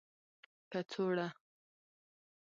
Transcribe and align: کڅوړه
کڅوړه 0.71 1.27